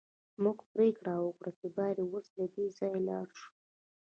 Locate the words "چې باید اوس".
1.59-2.27